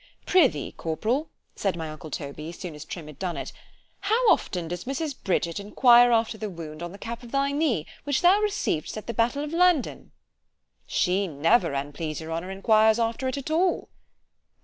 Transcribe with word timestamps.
Prithee, 0.25 0.71
corporal, 0.71 1.29
said 1.55 1.75
my 1.75 1.87
uncle 1.87 2.09
Toby, 2.09 2.49
as 2.49 2.57
soon 2.57 2.73
as 2.73 2.85
Trim 2.85 3.05
had 3.05 3.19
done 3.19 3.37
it——how 3.37 4.31
often 4.31 4.67
does 4.67 4.85
Mrs. 4.85 5.13
Bridget 5.23 5.59
enquire 5.59 6.11
after 6.11 6.39
the 6.39 6.49
wound 6.49 6.81
on 6.81 6.91
the 6.91 6.97
cap 6.97 7.21
of 7.21 7.29
thy 7.31 7.51
knee, 7.51 7.85
which 8.03 8.23
thou 8.23 8.39
received'st 8.41 8.97
at 8.97 9.05
the 9.05 9.13
battle 9.13 9.43
of 9.43 9.53
Landen? 9.53 10.11
She 10.87 11.27
never, 11.27 11.75
an' 11.75 11.93
please 11.93 12.19
your 12.19 12.31
honour, 12.31 12.49
enquires 12.49 12.97
after 12.97 13.27
it 13.27 13.37
at 13.37 13.51
all. 13.51 13.89